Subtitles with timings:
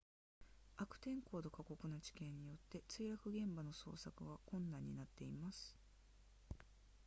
[0.77, 5.77] 悪天候と過酷な地形によって墜落現場の捜索は困難になっています